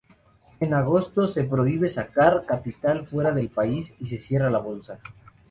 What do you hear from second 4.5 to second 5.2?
Bolsa.